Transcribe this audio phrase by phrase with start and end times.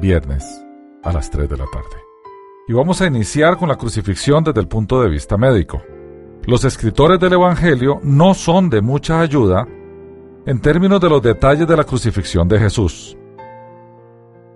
[0.00, 0.64] viernes
[1.02, 2.02] a las 3 de la tarde.
[2.66, 5.82] Y vamos a iniciar con la crucifixión desde el punto de vista médico.
[6.46, 9.66] Los escritores del Evangelio no son de mucha ayuda
[10.46, 13.18] en términos de los detalles de la crucifixión de Jesús.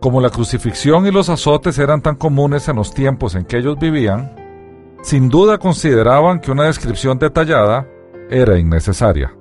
[0.00, 3.77] Como la crucifixión y los azotes eran tan comunes en los tiempos en que ellos
[3.78, 4.34] vivían,
[5.02, 7.86] sin duda consideraban que una descripción detallada
[8.30, 9.34] era innecesaria.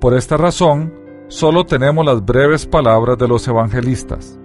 [0.00, 0.94] Por esta razón,
[1.28, 4.38] solo tenemos las breves palabras de los evangelistas.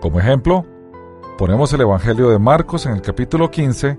[0.00, 0.64] Como ejemplo,
[1.36, 3.98] ponemos el Evangelio de Marcos en el capítulo 15,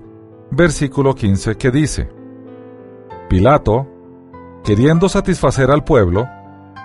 [0.50, 2.10] versículo 15, que dice,
[3.28, 3.86] Pilato,
[4.64, 6.28] queriendo satisfacer al pueblo,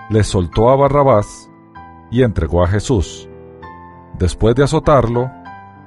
[0.09, 1.49] le soltó a Barrabás
[2.11, 3.27] y entregó a Jesús,
[4.17, 5.31] después de azotarlo,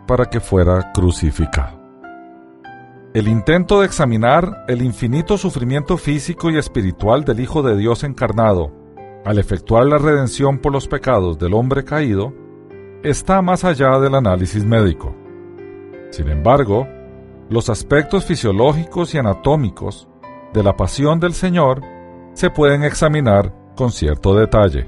[0.07, 1.78] para que fuera crucificado.
[3.15, 8.71] El intento de examinar el infinito sufrimiento físico y espiritual del Hijo de Dios encarnado,
[9.25, 12.35] al efectuar la redención por los pecados del hombre caído,
[13.03, 15.17] está más allá del análisis médico.
[16.11, 16.87] Sin embargo,
[17.49, 20.07] los aspectos fisiológicos y anatómicos
[20.53, 21.81] de la pasión del Señor
[22.35, 24.87] se pueden examinar con cierto detalle.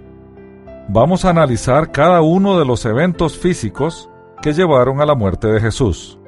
[0.91, 4.11] Vamos a analizar cada uno de los eventos físicos
[4.43, 6.19] que llevaron a la muerte de Jesús.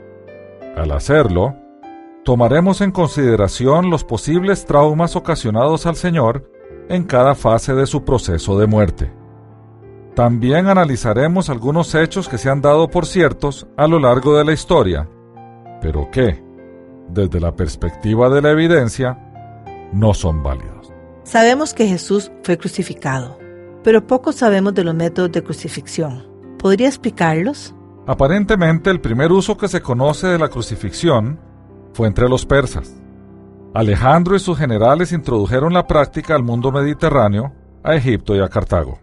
[0.75, 1.62] Al hacerlo,
[2.25, 6.51] tomaremos en consideración los posibles traumas ocasionados al Señor
[6.89, 9.13] en cada fase de su proceso de muerte.
[10.15, 14.53] También analizaremos algunos hechos que se han dado por ciertos a lo largo de la
[14.53, 15.09] historia,
[15.81, 16.43] pero que,
[17.09, 19.19] desde la perspectiva de la evidencia,
[19.93, 20.93] no son válidos.
[21.25, 23.39] Sabemos que Jesús fue crucificado,
[23.83, 26.27] pero poco sabemos de los métodos de crucifixión.
[26.59, 27.75] ¿Podría explicarlos?
[28.07, 31.39] Aparentemente el primer uso que se conoce de la crucifixión
[31.93, 32.95] fue entre los persas.
[33.75, 38.99] Alejandro y sus generales introdujeron la práctica al mundo mediterráneo, a Egipto y a Cartago.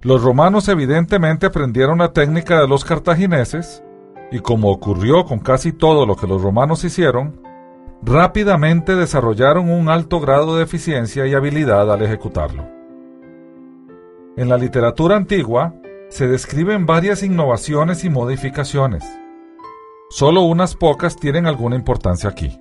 [0.00, 3.82] Los romanos evidentemente aprendieron la técnica de los cartagineses
[4.30, 7.40] y como ocurrió con casi todo lo que los romanos hicieron,
[8.02, 12.68] rápidamente desarrollaron un alto grado de eficiencia y habilidad al ejecutarlo.
[14.36, 15.74] En la literatura antigua
[16.08, 19.04] se describen varias innovaciones y modificaciones.
[20.10, 22.58] Solo unas pocas tienen alguna importancia aquí.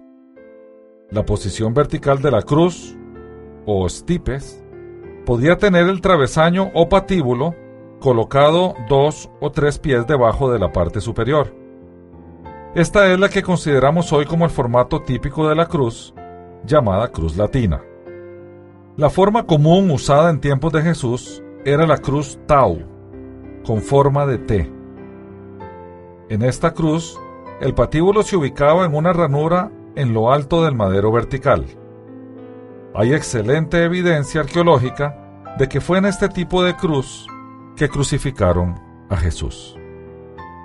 [1.10, 2.98] La posición vertical de la cruz,
[3.66, 4.62] o stipes,
[5.26, 7.56] podía tener el travesaño o patíbulo
[8.02, 11.56] colocado dos o tres pies debajo de la parte superior.
[12.76, 16.14] Esta es la que consideramos hoy como el formato típico de la cruz,
[16.66, 17.82] llamada cruz latina.
[18.98, 22.80] La forma común usada en tiempos de Jesús era la cruz tau,
[23.66, 24.72] con forma de T.
[26.30, 27.18] En esta cruz
[27.60, 31.66] el patíbulo se ubicaba en una ranura en lo alto del madero vertical.
[32.94, 37.26] Hay excelente evidencia arqueológica de que fue en este tipo de cruz
[37.76, 38.76] que crucificaron
[39.10, 39.76] a Jesús.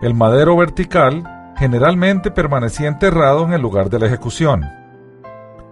[0.03, 1.25] El madero vertical
[1.57, 4.63] generalmente permanecía enterrado en el lugar de la ejecución.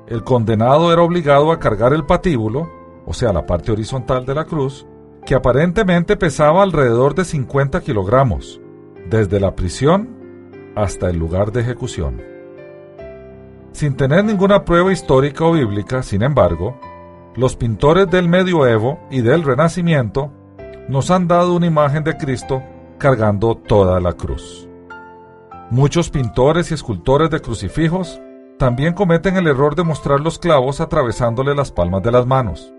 [0.07, 2.71] El condenado era obligado a cargar el patíbulo,
[3.07, 4.87] o sea, la parte horizontal de la cruz,
[5.27, 8.61] que aparentemente pesaba alrededor de 50 kilogramos,
[9.09, 10.20] desde la prisión
[10.75, 12.23] hasta el lugar de ejecución.
[13.73, 16.79] Sin tener ninguna prueba histórica o bíblica, sin embargo,
[17.37, 20.33] los pintores del medioevo y del renacimiento
[20.89, 22.63] nos han dado una imagen de Cristo
[22.99, 24.69] cargando toda la cruz.
[25.71, 28.21] Muchos pintores y escultores de crucifijos
[28.59, 32.75] también cometen el error de mostrar los clavos atravesándole las palmas de las manos.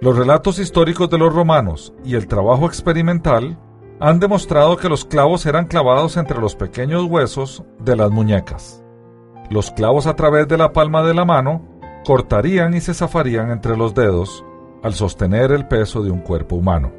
[0.00, 3.58] Los relatos históricos de los romanos y el trabajo experimental
[4.00, 8.84] han demostrado que los clavos eran clavados entre los pequeños huesos de las muñecas.
[9.50, 11.62] Los clavos a través de la palma de la mano
[12.04, 14.44] cortarían y se zafarían entre los dedos
[14.82, 16.92] al sostener el peso de un cuerpo humano.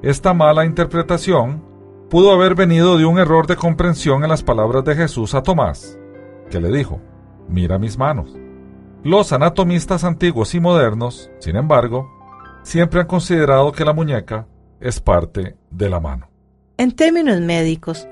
[0.00, 1.62] Esta mala interpretación
[2.08, 5.98] pudo haber venido de un error de comprensión en las palabras de Jesús a Tomás,
[6.50, 7.00] que le dijo,
[7.48, 8.34] mira mis manos.
[9.04, 12.10] Los anatomistas antiguos y modernos, sin embargo,
[12.62, 14.46] siempre han considerado que la muñeca
[14.80, 16.28] es parte de la mano.
[16.76, 18.08] En términos médicos,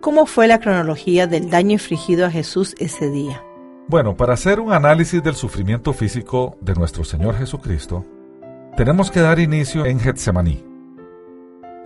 [0.00, 3.42] ¿cómo fue la cronología del daño infligido a Jesús ese día?
[3.88, 8.04] Bueno, para hacer un análisis del sufrimiento físico de nuestro Señor Jesucristo,
[8.76, 10.64] tenemos que dar inicio en Getsemaní.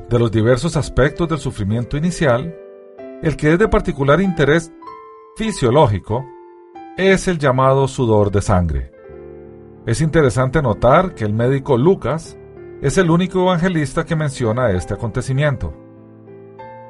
[0.09, 2.55] De los diversos aspectos del sufrimiento inicial,
[3.23, 4.71] el que es de particular interés
[5.37, 6.27] fisiológico
[6.97, 8.93] es el llamado sudor de sangre.
[9.87, 12.39] Es interesante notar que el médico Lucas
[12.85, 15.73] es el único evangelista que menciona este acontecimiento.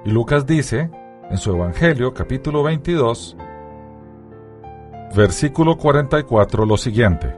[0.04, 0.90] Y Lucas dice,
[1.30, 3.36] en su Evangelio capítulo 22,
[5.14, 7.36] versículo 44, lo siguiente.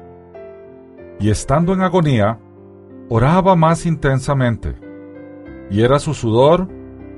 [1.21, 2.39] Y estando en agonía,
[3.11, 4.75] oraba más intensamente,
[5.69, 6.67] y era su sudor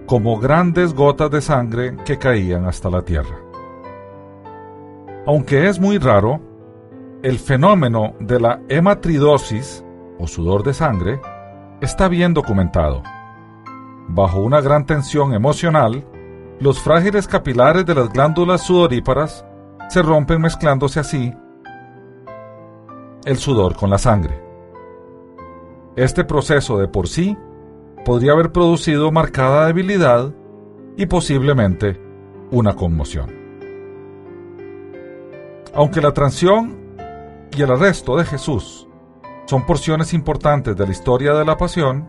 [0.07, 3.39] como grandes gotas de sangre que caían hasta la tierra.
[5.25, 6.41] Aunque es muy raro,
[7.23, 9.85] el fenómeno de la hematridosis,
[10.19, 11.21] o sudor de sangre,
[11.81, 13.03] está bien documentado.
[14.09, 16.05] Bajo una gran tensión emocional,
[16.61, 19.45] los frágiles capilares de las glándulas sudoríparas
[19.89, 21.33] se rompen mezclándose así
[23.25, 24.43] el sudor con la sangre.
[25.97, 27.37] Este proceso de por sí
[28.05, 30.33] podría haber producido marcada debilidad
[30.97, 32.01] y posiblemente
[32.51, 33.37] una conmoción.
[35.75, 36.77] Aunque la transición
[37.57, 38.88] y el arresto de Jesús
[39.49, 42.07] son porciones importantes de la historia de la pasión,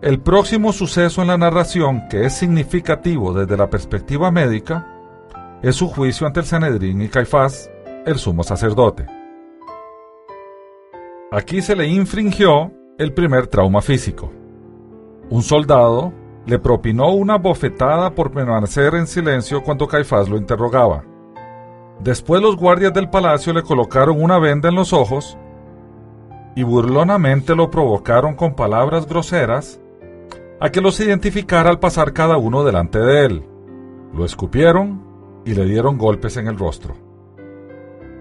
[0.00, 4.90] el próximo suceso en la narración que es significativo desde la perspectiva médica
[5.62, 7.70] es su juicio ante el Sanedrín y Caifás,
[8.06, 9.04] el sumo sacerdote.
[11.30, 14.32] Aquí se le infringió el primer trauma físico.
[15.28, 16.14] Un soldado
[16.46, 21.04] le propinó una bofetada por permanecer en silencio cuando Caifás lo interrogaba.
[22.00, 25.36] Después los guardias del palacio le colocaron una venda en los ojos
[26.56, 29.78] y burlonamente lo provocaron con palabras groseras
[30.58, 33.44] a que los identificara al pasar cada uno delante de él.
[34.14, 36.96] Lo escupieron y le dieron golpes en el rostro.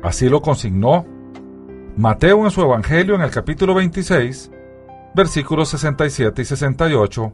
[0.04, 1.06] Así lo consignó
[1.96, 4.52] Mateo en su Evangelio en el capítulo 26,
[5.16, 7.34] versículos 67 y 68,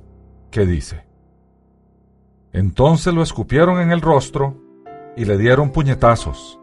[0.51, 1.03] que dice,
[2.53, 4.55] Entonces lo escupieron en el rostro
[5.17, 6.59] y le dieron puñetazos,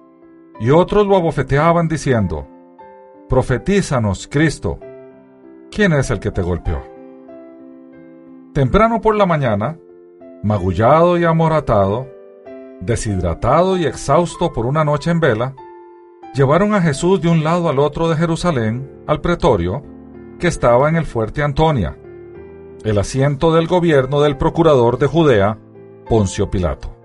[0.61, 2.47] y otros lo abofeteaban diciendo,
[3.29, 4.79] Profetízanos, Cristo,
[5.71, 6.83] ¿quién es el que te golpeó?
[8.55, 9.79] Temprano por la mañana,
[10.43, 12.09] magullado y amoratado,
[12.81, 15.55] deshidratado y exhausto por una noche en vela,
[16.35, 19.83] llevaron a Jesús de un lado al otro de Jerusalén, al pretorio,
[20.39, 21.99] que estaba en el fuerte Antonia,
[22.83, 25.59] el asiento del gobierno del procurador de Judea,
[26.09, 26.98] Poncio Pilato.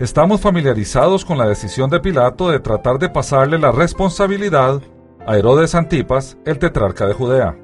[0.00, 4.80] Estamos familiarizados con la decisión de Pilato de tratar de pasarle la responsabilidad
[5.26, 7.54] a Herodes Antipas, el tetrarca de Judea.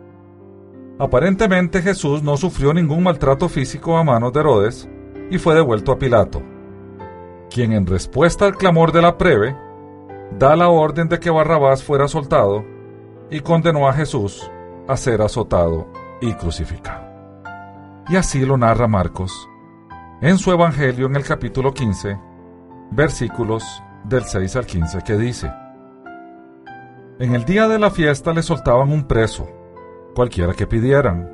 [0.99, 4.87] Aparentemente Jesús no sufrió ningún maltrato físico a manos de Herodes
[5.31, 6.43] y fue devuelto a Pilato,
[7.49, 9.57] quien en respuesta al clamor de la preve,
[10.39, 12.67] da la orden de que Barrabás fuera soltado
[13.31, 14.51] y condenó a Jesús
[14.87, 15.87] a ser azotado
[16.21, 17.03] y crucificado.
[18.11, 19.49] Y así lo narra Marcos
[20.21, 22.19] en su Evangelio en el capítulo 15,
[22.91, 25.53] versículos del 6 al 15, que dice,
[27.19, 29.47] En el día de la fiesta le soltaban un preso,
[30.15, 31.31] cualquiera que pidieran.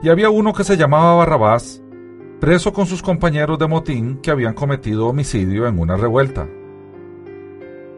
[0.00, 1.82] Y había uno que se llamaba Barrabás,
[2.40, 6.46] preso con sus compañeros de motín que habían cometido homicidio en una revuelta.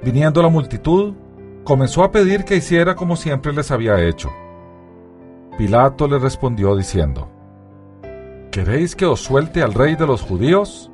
[0.02, 1.14] Viniendo la multitud,
[1.62, 4.30] comenzó a pedir que hiciera como siempre les había hecho.
[5.58, 7.33] Pilato le respondió diciendo,
[8.54, 10.88] ¿Queréis que os suelte al rey de los judíos?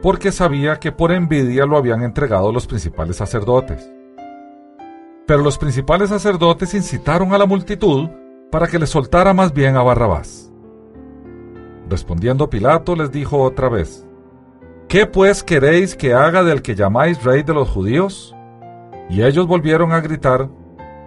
[0.00, 3.92] Porque sabía que por envidia lo habían entregado los principales sacerdotes.
[5.26, 8.08] Pero los principales sacerdotes incitaron a la multitud
[8.50, 10.50] para que le soltara más bien a Barrabás.
[11.90, 14.06] Respondiendo Pilato les dijo otra vez,
[14.88, 18.34] ¿Qué pues queréis que haga del que llamáis rey de los judíos?
[19.10, 20.48] Y ellos volvieron a gritar,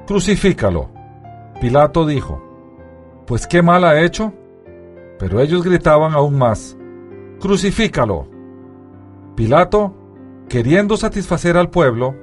[0.06, 0.92] Crucifícalo.
[1.60, 2.44] Pilato dijo,
[3.26, 4.34] Pues qué mal ha hecho.
[5.20, 6.78] Pero ellos gritaban aún más,
[7.40, 8.28] Crucifícalo.
[9.36, 9.94] Pilato,
[10.50, 12.16] queriendo satisfacer al pueblo,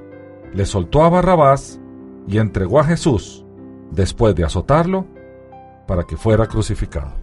[0.53, 1.79] le soltó a Barrabás
[2.27, 3.45] y entregó a Jesús,
[3.91, 5.05] después de azotarlo,
[5.87, 7.13] para que fuera crucificado.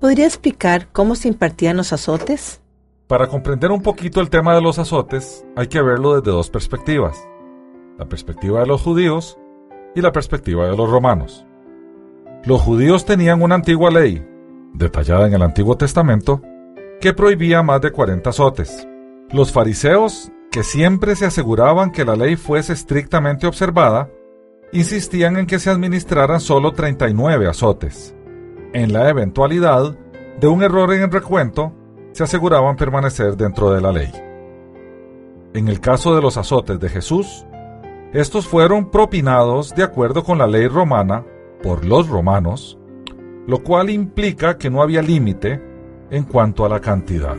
[0.00, 2.60] ¿Podría explicar cómo se impartían los azotes?
[3.06, 7.28] Para comprender un poquito el tema de los azotes, hay que verlo desde dos perspectivas,
[7.98, 9.38] la perspectiva de los judíos
[9.94, 11.46] y la perspectiva de los romanos.
[12.44, 14.26] Los judíos tenían una antigua ley,
[14.72, 16.42] detallada en el Antiguo Testamento,
[17.00, 18.86] que prohibía más de 40 azotes.
[19.30, 24.10] Los fariseos, que siempre se aseguraban que la ley fuese estrictamente observada,
[24.72, 28.14] insistían en que se administraran solo 39 azotes.
[28.72, 29.96] En la eventualidad
[30.40, 31.72] de un error en el recuento,
[32.12, 34.10] se aseguraban permanecer dentro de la ley.
[35.54, 37.46] En el caso de los azotes de Jesús,
[38.12, 41.24] estos fueron propinados de acuerdo con la ley romana
[41.62, 42.78] por los romanos,
[43.46, 45.62] lo cual implica que no había límite
[46.10, 47.36] en cuanto a la cantidad.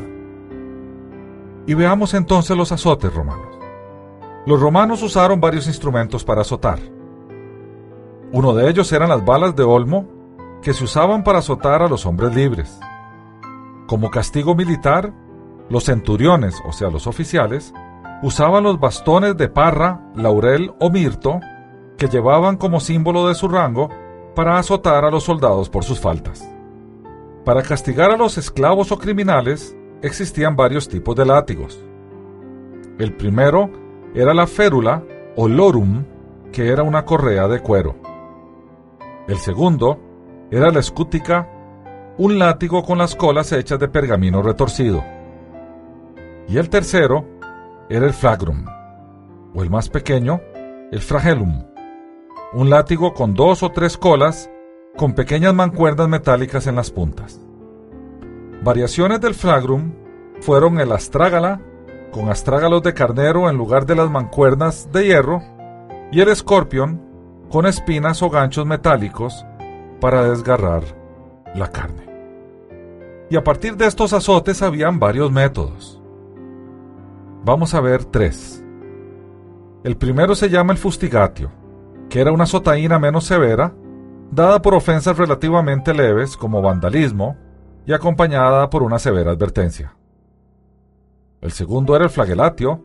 [1.68, 3.48] Y veamos entonces los azotes romanos.
[4.46, 6.80] Los romanos usaron varios instrumentos para azotar.
[8.32, 10.08] Uno de ellos eran las balas de olmo
[10.62, 12.80] que se usaban para azotar a los hombres libres.
[13.88, 15.14] Como castigo militar,
[15.70, 17.74] los centuriones, o sea, los oficiales,
[18.24, 21.40] usaban los bastones de parra, laurel o mirto
[21.98, 23.90] que llevaban como símbolo de su rango
[24.36, 26.48] para azotar a los soldados por sus faltas.
[27.46, 31.84] Para castigar a los esclavos o criminales existían varios tipos de látigos.
[33.00, 33.70] El primero
[34.14, 35.04] era la férula
[35.36, 36.06] o lorum,
[36.52, 37.96] que era una correa de cuero.
[39.28, 40.00] El segundo
[40.52, 41.50] era la escútica,
[42.18, 45.04] un látigo con las colas hechas de pergamino retorcido.
[46.48, 47.26] Y el tercero
[47.90, 48.66] era el flagrum,
[49.56, 50.42] o el más pequeño,
[50.92, 51.64] el flagellum,
[52.54, 54.50] un látigo con dos o tres colas
[54.98, 57.40] con pequeñas mancuerdas metálicas en las puntas.
[58.62, 59.94] Variaciones del flagrum
[60.42, 61.62] fueron el astrágala,
[62.12, 65.42] con astrágalos de carnero en lugar de las mancuernas de hierro,
[66.12, 67.02] y el escorpión,
[67.50, 69.46] con espinas o ganchos metálicos
[70.02, 70.84] para desgarrar
[71.56, 72.08] la carne.
[73.30, 76.02] Y a partir de estos azotes habían varios métodos.
[77.46, 78.64] Vamos a ver tres.
[79.84, 81.50] El primero se llama el fustigatio,
[82.12, 83.74] que era una sotaína menos severa,
[84.32, 87.38] dada por ofensas relativamente leves como vandalismo
[87.86, 89.96] y acompañada por una severa advertencia.
[91.40, 92.84] El segundo era el flagelatio,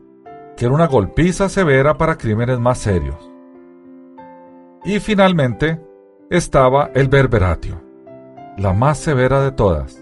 [0.55, 3.17] que era una golpiza severa para crímenes más serios.
[4.85, 5.81] Y finalmente
[6.29, 7.83] estaba el berberatio,
[8.57, 10.01] la más severa de todas.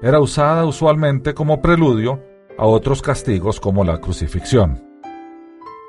[0.00, 2.22] Era usada usualmente como preludio
[2.56, 4.85] a otros castigos como la crucifixión.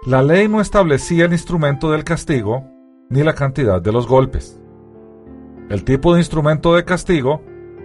[0.07, 2.63] La ley no establecía el instrumento del castigo
[3.09, 4.57] ni la cantidad de los golpes.
[5.69, 7.41] El tipo de instrumento de castigo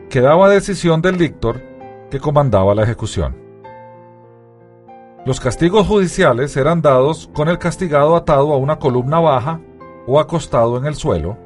[0.09, 1.61] quedaba a decisión del lictor
[2.13, 3.35] que comandaba la ejecución.
[5.27, 9.61] Los castigos judiciales eran dados con el castigado atado a una columna baja
[10.07, 11.37] o acostado en el suelo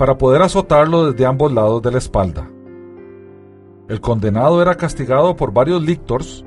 [0.00, 2.50] para poder azotarlo desde ambos lados de la espalda.
[3.88, 6.44] El condenado era castigado por varios lictors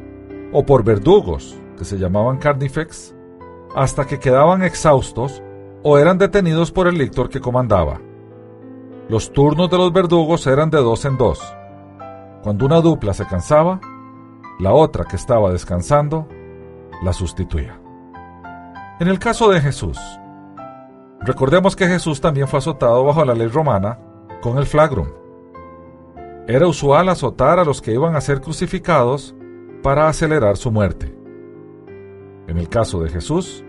[0.52, 3.16] o por verdugos, que se llamaban carnifex,
[3.78, 5.44] hasta que quedaban exhaustos
[5.84, 8.02] o eran detenidos por el lictor que comandaba.
[9.08, 11.40] Los turnos de los verdugos eran de dos en dos.
[12.42, 13.80] Cuando una dupla se cansaba,
[14.58, 16.28] la otra que estaba descansando
[17.04, 17.80] la sustituía.
[19.00, 20.00] En el caso de Jesús,
[21.22, 24.00] recordemos que Jesús también fue azotado bajo la ley romana
[24.42, 25.10] con el flagrum.
[26.48, 29.36] Era usual azotar a los que iban a ser crucificados
[29.84, 31.16] para acelerar su muerte.
[32.48, 33.64] En el caso de Jesús,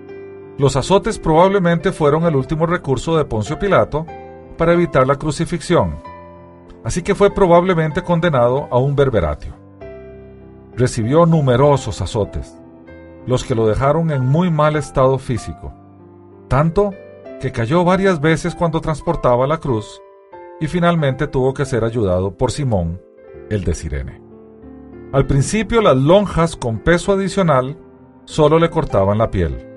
[0.59, 4.05] los azotes probablemente fueron el último recurso de Poncio Pilato
[4.57, 5.97] para evitar la crucifixión,
[6.83, 9.55] así que fue probablemente condenado a un berberatio.
[10.77, 12.61] Recibió numerosos azotes,
[13.25, 15.73] los que lo dejaron en muy mal estado físico,
[16.49, 16.91] tanto
[17.41, 20.03] que cayó varias veces cuando transportaba la cruz
[20.61, 23.01] y finalmente tuvo que ser ayudado por Simón,
[23.49, 24.21] el de Sirene.
[25.13, 27.79] Al principio las lonjas con peso adicional
[28.25, 29.68] solo le cortaban la piel.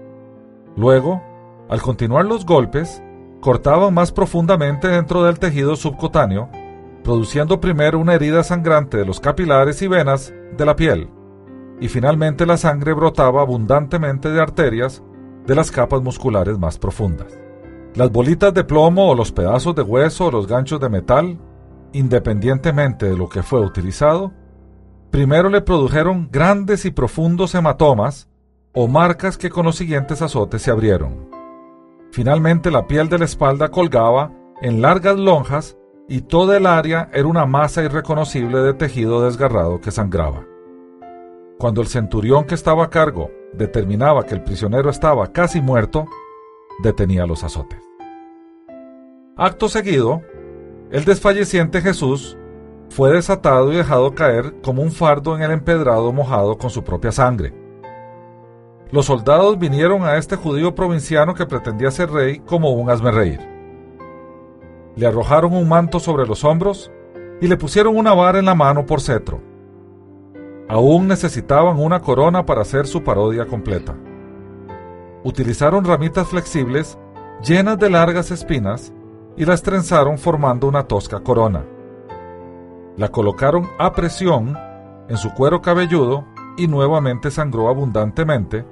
[0.75, 1.21] Luego,
[1.69, 3.03] al continuar los golpes,
[3.41, 6.49] cortaban más profundamente dentro del tejido subcutáneo,
[7.03, 11.09] produciendo primero una herida sangrante de los capilares y venas de la piel,
[11.79, 15.03] y finalmente la sangre brotaba abundantemente de arterias
[15.45, 17.37] de las capas musculares más profundas.
[17.95, 21.39] Las bolitas de plomo o los pedazos de hueso o los ganchos de metal,
[21.91, 24.31] independientemente de lo que fue utilizado,
[25.09, 28.29] primero le produjeron grandes y profundos hematomas
[28.73, 31.29] o marcas que con los siguientes azotes se abrieron.
[32.11, 37.27] Finalmente la piel de la espalda colgaba en largas lonjas y toda el área era
[37.27, 40.45] una masa irreconocible de tejido desgarrado que sangraba.
[41.57, 46.07] Cuando el centurión que estaba a cargo determinaba que el prisionero estaba casi muerto,
[46.83, 47.79] detenía los azotes.
[49.37, 50.21] Acto seguido,
[50.91, 52.37] el desfalleciente Jesús
[52.89, 57.11] fue desatado y dejado caer como un fardo en el empedrado mojado con su propia
[57.11, 57.60] sangre.
[58.91, 63.39] Los soldados vinieron a este judío provinciano que pretendía ser rey como un reír.
[64.97, 66.91] Le arrojaron un manto sobre los hombros
[67.39, 69.39] y le pusieron una vara en la mano por cetro.
[70.67, 73.95] Aún necesitaban una corona para hacer su parodia completa.
[75.23, 76.99] Utilizaron ramitas flexibles
[77.41, 78.91] llenas de largas espinas
[79.37, 81.63] y las trenzaron formando una tosca corona.
[82.97, 84.57] La colocaron a presión
[85.07, 86.25] en su cuero cabelludo
[86.57, 88.65] y nuevamente sangró abundantemente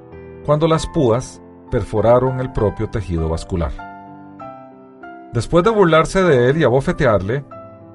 [0.46, 3.72] cuando las púas perforaron el propio tejido vascular.
[5.34, 7.46] Después de burlarse de él y abofetearle,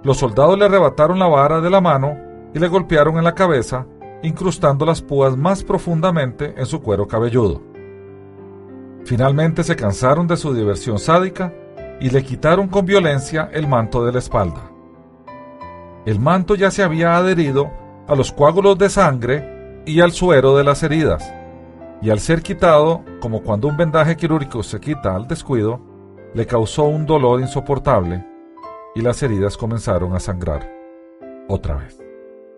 [0.05, 2.17] los soldados le arrebataron la vara de la mano
[2.55, 3.87] y le golpearon en la cabeza,
[4.23, 7.61] incrustando las púas más profundamente en su cuero cabelludo.
[9.05, 11.53] Finalmente se cansaron de su diversión sádica
[12.01, 14.71] y le quitaron con violencia el manto de la espalda.
[16.07, 17.71] El manto ya se había adherido
[18.07, 21.35] a los coágulos de sangre y al suero de las heridas,
[22.05, 25.81] y al ser quitado, como cuando un vendaje quirúrgico se quita al descuido,
[26.35, 28.23] le causó un dolor insoportable
[28.95, 30.71] y las heridas comenzaron a sangrar
[31.49, 31.99] otra vez.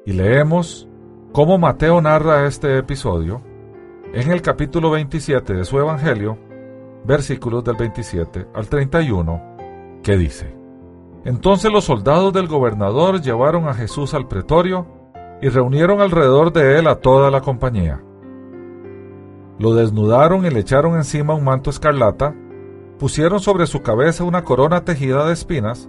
[0.04, 0.88] Y leemos
[1.30, 3.40] cómo Mateo narra este episodio
[4.12, 6.36] en el capítulo 27 de su Evangelio,
[7.04, 10.56] versículos del 27 al 31, que dice,
[11.24, 14.88] Entonces los soldados del gobernador llevaron a Jesús al pretorio
[15.40, 18.02] y reunieron alrededor de él a toda la compañía.
[19.58, 22.34] Lo desnudaron y le echaron encima un manto escarlata,
[22.98, 25.88] pusieron sobre su cabeza una corona tejida de espinas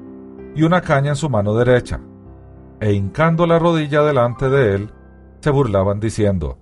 [0.56, 2.00] y una caña en su mano derecha,
[2.80, 4.92] e hincando la rodilla delante de él,
[5.40, 6.58] se burlaban diciendo,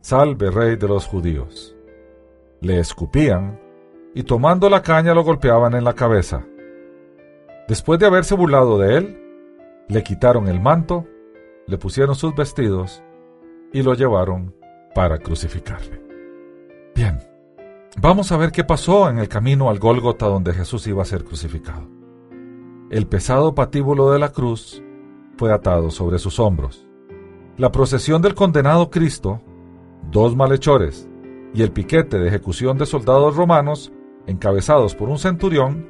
[0.00, 1.76] Salve, rey de los judíos.
[2.60, 3.60] Le escupían
[4.14, 6.44] y tomando la caña lo golpeaban en la cabeza.
[7.68, 9.22] Después de haberse burlado de él,
[9.88, 11.06] le quitaron el manto,
[11.66, 13.02] le pusieron sus vestidos
[13.72, 14.54] y lo llevaron
[14.94, 16.09] para crucificarle.
[17.00, 17.18] Bien,
[17.98, 21.24] vamos a ver qué pasó en el camino al Gólgota donde Jesús iba a ser
[21.24, 21.88] crucificado.
[22.90, 24.82] El pesado patíbulo de la cruz
[25.38, 26.86] fue atado sobre sus hombros.
[27.56, 29.40] La procesión del condenado Cristo,
[30.10, 31.08] dos malhechores
[31.54, 33.90] y el piquete de ejecución de soldados romanos
[34.26, 35.88] encabezados por un centurión,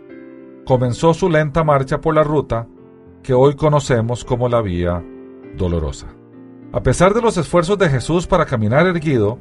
[0.65, 2.69] comenzó su lenta marcha por la ruta
[3.25, 5.05] que hoy conocemos como la Vía
[5.57, 6.07] Dolorosa.
[6.73, 9.41] A pesar de los esfuerzos de Jesús para caminar erguido,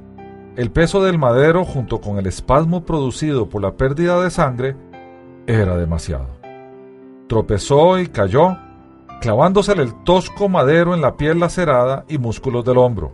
[0.60, 4.76] el peso del madero junto con el espasmo producido por la pérdida de sangre
[5.48, 6.28] era demasiado.
[7.30, 8.58] Tropezó y cayó,
[9.22, 13.14] clavándosele el tosco madero en la piel lacerada y músculos del hombro.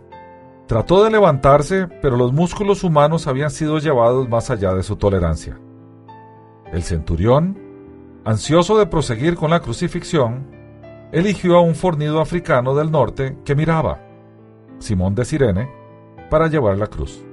[0.66, 5.56] Trató de levantarse, pero los músculos humanos habían sido llevados más allá de su tolerancia.
[6.72, 7.56] El centurión,
[8.24, 10.48] ansioso de proseguir con la crucifixión,
[11.12, 14.00] eligió a un fornido africano del norte que miraba,
[14.80, 15.70] Simón de Sirene,
[16.28, 17.24] para llevar la cruz.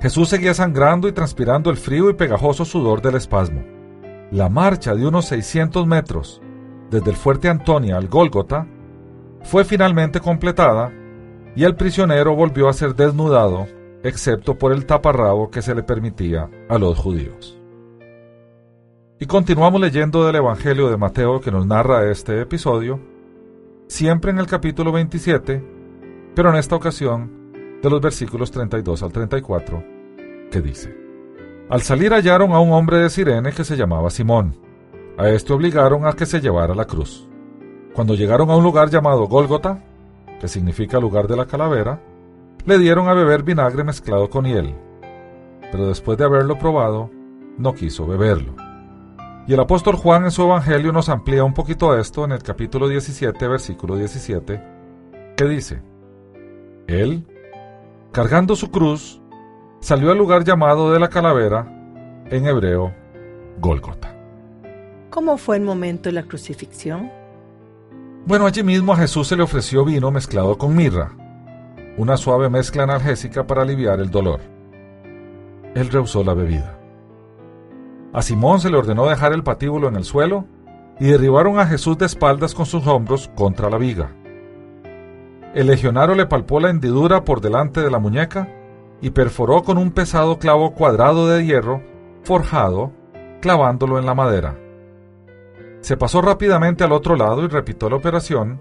[0.00, 3.62] Jesús seguía sangrando y transpirando el frío y pegajoso sudor del espasmo.
[4.30, 6.40] La marcha de unos 600 metros,
[6.90, 8.66] desde el fuerte Antonia al Gólgota,
[9.42, 10.90] fue finalmente completada
[11.54, 13.66] y el prisionero volvió a ser desnudado,
[14.02, 17.58] excepto por el taparrabo que se le permitía a los judíos.
[19.18, 23.00] Y continuamos leyendo del Evangelio de Mateo que nos narra este episodio,
[23.86, 25.62] siempre en el capítulo 27,
[26.34, 27.39] pero en esta ocasión
[27.82, 29.84] de los versículos 32 al 34,
[30.50, 30.96] que dice,
[31.68, 34.56] Al salir hallaron a un hombre de Sirene que se llamaba Simón.
[35.18, 37.28] A este obligaron a que se llevara la cruz.
[37.94, 39.82] Cuando llegaron a un lugar llamado Gólgota,
[40.40, 42.00] que significa lugar de la calavera,
[42.64, 44.74] le dieron a beber vinagre mezclado con hiel.
[45.70, 47.10] Pero después de haberlo probado,
[47.58, 48.54] no quiso beberlo.
[49.46, 52.88] Y el apóstol Juan en su Evangelio nos amplía un poquito esto en el capítulo
[52.88, 54.62] 17, versículo 17,
[55.36, 55.82] que dice,
[56.86, 57.26] Él,
[58.12, 59.20] cargando su cruz,
[59.80, 61.66] salió al lugar llamado de la calavera,
[62.26, 62.92] en hebreo,
[63.60, 64.16] Gólgota.
[65.10, 67.10] ¿Cómo fue el momento de la crucifixión?
[68.26, 71.12] Bueno, allí mismo a Jesús se le ofreció vino mezclado con mirra,
[71.96, 74.40] una suave mezcla analgésica para aliviar el dolor.
[75.74, 76.78] Él rehusó la bebida.
[78.12, 80.46] A Simón se le ordenó dejar el patíbulo en el suelo
[80.98, 84.16] y derribaron a Jesús de espaldas con sus hombros contra la viga.
[85.54, 88.48] El legionario le palpó la hendidura por delante de la muñeca
[89.00, 91.82] y perforó con un pesado clavo cuadrado de hierro
[92.22, 92.92] forjado,
[93.40, 94.56] clavándolo en la madera.
[95.80, 98.60] Se pasó rápidamente al otro lado y repitió la operación,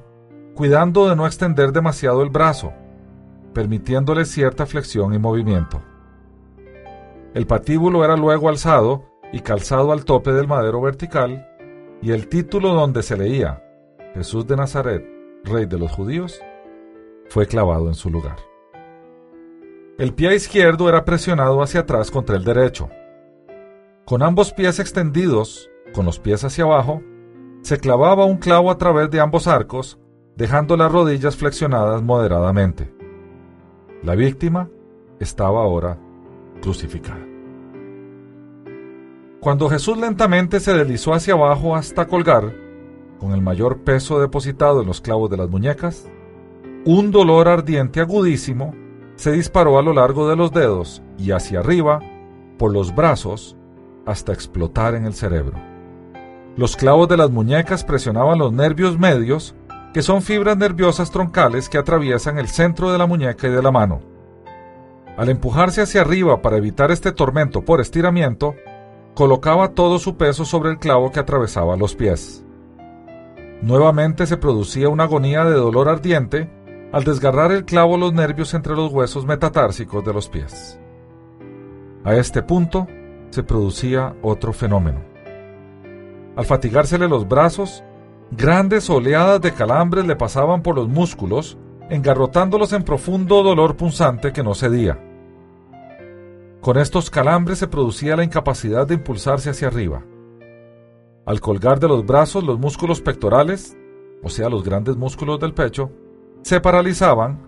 [0.56, 2.74] cuidando de no extender demasiado el brazo,
[3.54, 5.82] permitiéndole cierta flexión y movimiento.
[7.34, 11.46] El patíbulo era luego alzado y calzado al tope del madero vertical,
[12.02, 13.62] y el título donde se leía
[14.16, 15.06] Jesús de Nazaret,
[15.44, 16.42] Rey de los Judíos,
[17.30, 18.38] fue clavado en su lugar.
[19.98, 22.90] El pie izquierdo era presionado hacia atrás contra el derecho.
[24.06, 27.02] Con ambos pies extendidos, con los pies hacia abajo,
[27.62, 30.00] se clavaba un clavo a través de ambos arcos,
[30.36, 32.94] dejando las rodillas flexionadas moderadamente.
[34.02, 34.70] La víctima
[35.20, 36.00] estaba ahora
[36.62, 37.26] crucificada.
[39.42, 42.54] Cuando Jesús lentamente se deslizó hacia abajo hasta colgar,
[43.20, 46.10] con el mayor peso depositado en los clavos de las muñecas,
[46.92, 48.74] un dolor ardiente agudísimo
[49.16, 52.00] se disparó a lo largo de los dedos y hacia arriba
[52.58, 53.56] por los brazos
[54.08, 55.56] hasta explotar en el cerebro.
[56.58, 59.54] Los clavos de las muñecas presionaban los nervios medios,
[59.94, 63.70] que son fibras nerviosas troncales que atraviesan el centro de la muñeca y de la
[63.70, 64.02] mano.
[65.16, 68.56] Al empujarse hacia arriba para evitar este tormento por estiramiento,
[69.14, 72.44] colocaba todo su peso sobre el clavo que atravesaba los pies.
[73.62, 76.50] Nuevamente se producía una agonía de dolor ardiente
[76.92, 80.80] al desgarrar el clavo los nervios entre los huesos metatársicos de los pies.
[82.04, 82.88] A este punto
[83.30, 85.02] se producía otro fenómeno.
[86.36, 87.84] Al fatigársele los brazos,
[88.32, 91.58] grandes oleadas de calambres le pasaban por los músculos,
[91.90, 95.00] engarrotándolos en profundo dolor punzante que no cedía.
[96.62, 100.04] Con estos calambres se producía la incapacidad de impulsarse hacia arriba.
[101.26, 103.78] Al colgar de los brazos los músculos pectorales,
[104.24, 105.92] o sea, los grandes músculos del pecho,
[106.42, 107.40] se paralizaban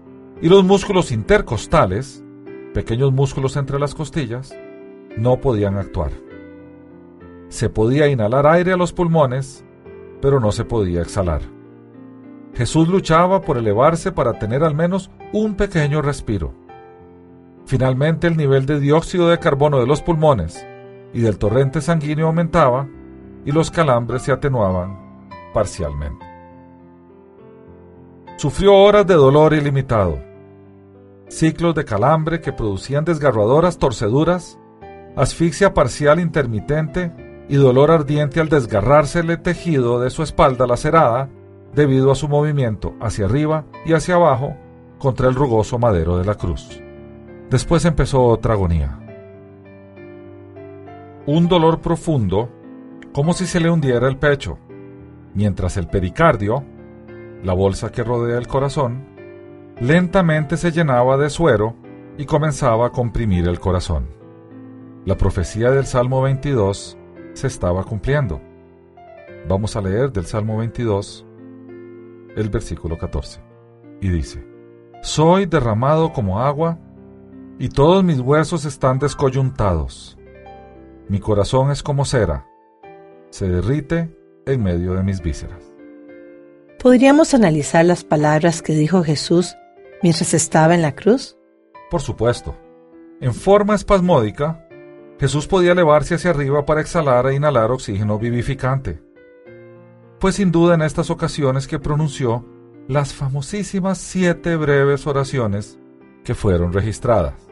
[0.41, 2.23] y los músculos intercostales,
[2.73, 4.56] pequeños músculos entre las costillas,
[5.17, 6.12] no podían actuar.
[7.49, 9.65] Se podía inhalar aire a los pulmones,
[10.21, 11.41] pero no se podía exhalar.
[12.54, 16.54] Jesús luchaba por elevarse para tener al menos un pequeño respiro.
[17.65, 20.65] Finalmente el nivel de dióxido de carbono de los pulmones
[21.13, 22.88] y del torrente sanguíneo aumentaba
[23.45, 26.31] y los calambres se atenuaban parcialmente.
[28.41, 30.17] Sufrió horas de dolor ilimitado,
[31.27, 34.58] ciclos de calambre que producían desgarradoras torceduras,
[35.15, 41.30] asfixia parcial intermitente y dolor ardiente al desgarrarse el tejido de su espalda lacerada
[41.75, 44.58] debido a su movimiento hacia arriba y hacia abajo
[44.97, 46.82] contra el rugoso madero de la cruz.
[47.51, 48.97] Después empezó otra agonía.
[51.27, 52.49] Un dolor profundo,
[53.13, 54.58] como si se le hundiera el pecho,
[55.36, 56.65] mientras el pericardio,
[57.43, 59.06] la bolsa que rodea el corazón,
[59.80, 61.75] lentamente se llenaba de suero
[62.17, 64.08] y comenzaba a comprimir el corazón.
[65.06, 66.97] La profecía del Salmo 22
[67.34, 68.41] se estaba cumpliendo.
[69.47, 71.25] Vamos a leer del Salmo 22
[72.36, 73.41] el versículo 14.
[74.01, 74.45] Y dice,
[75.01, 76.77] Soy derramado como agua
[77.58, 80.17] y todos mis huesos están descoyuntados.
[81.08, 82.47] Mi corazón es como cera,
[83.32, 85.70] se derrite en medio de mis vísceras.
[86.82, 89.56] ¿Podríamos analizar las palabras que dijo Jesús
[90.02, 91.38] mientras estaba en la cruz?
[91.91, 92.56] Por supuesto.
[93.20, 94.67] En forma espasmódica,
[95.20, 99.00] Jesús podía elevarse hacia arriba para exhalar e inhalar oxígeno vivificante.
[100.20, 102.48] Fue sin duda en estas ocasiones que pronunció
[102.88, 105.78] las famosísimas siete breves oraciones
[106.24, 107.48] que fueron registradas.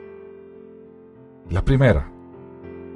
[1.52, 2.12] La primera,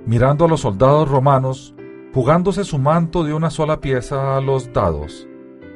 [0.07, 1.75] mirando a los soldados romanos,
[2.11, 5.27] jugándose su manto de una sola pieza a los dados,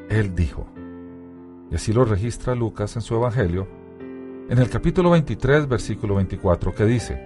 [0.09, 0.67] él dijo,
[1.69, 3.67] y así lo registra Lucas en su Evangelio,
[4.49, 7.21] en el capítulo 23, versículo 24, que dice,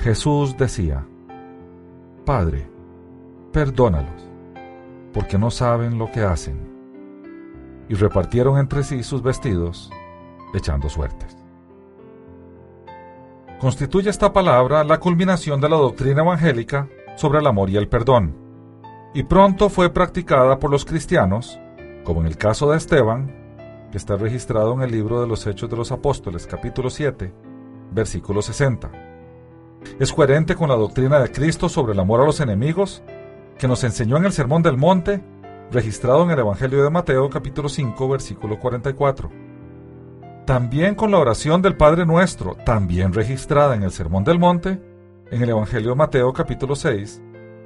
[0.00, 1.06] Jesús decía,
[2.24, 2.66] Padre,
[3.52, 4.28] perdónalos,
[5.12, 6.72] porque no saben lo que hacen.
[7.88, 9.90] Y repartieron entre sí sus vestidos,
[10.54, 11.42] echando suertes
[13.62, 18.34] constituye esta palabra la culminación de la doctrina evangélica sobre el amor y el perdón,
[19.14, 21.58] y pronto fue practicada por los cristianos,
[22.04, 25.68] como en el caso de Esteban, que está registrado en el libro de los Hechos
[25.68, 27.32] de los Apóstoles, capítulo 7,
[27.92, 28.90] versículo 60.
[29.98, 33.02] Es coherente con la doctrina de Cristo sobre el amor a los enemigos,
[33.58, 35.22] que nos enseñó en el Sermón del Monte,
[35.70, 39.52] registrado en el Evangelio de Mateo, capítulo 5, versículo 44
[40.44, 44.80] también con la oración del Padre Nuestro, también registrada en el Sermón del Monte,
[45.30, 47.22] en el Evangelio de Mateo capítulo 6,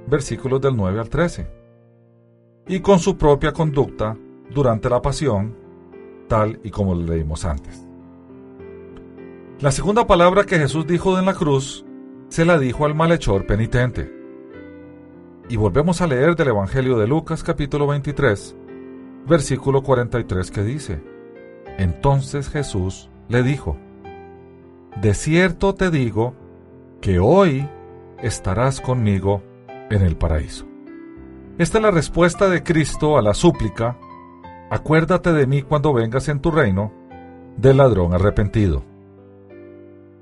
[0.06, 1.46] versículos del 9 al 13,
[2.68, 4.16] y con su propia conducta
[4.50, 5.56] durante la pasión,
[6.28, 7.86] tal y como leímos antes.
[9.60, 11.84] La segunda palabra que Jesús dijo en la cruz
[12.28, 14.12] se la dijo al malhechor penitente.
[15.48, 18.56] Y volvemos a leer del Evangelio de Lucas capítulo 23,
[19.26, 21.00] versículo 43 que dice,
[21.78, 23.76] entonces Jesús le dijo,
[25.00, 26.34] De cierto te digo
[27.00, 27.68] que hoy
[28.22, 29.42] estarás conmigo
[29.90, 30.66] en el paraíso.
[31.58, 33.96] Esta es la respuesta de Cristo a la súplica,
[34.68, 36.92] Acuérdate de mí cuando vengas en tu reino,
[37.56, 38.82] del ladrón arrepentido.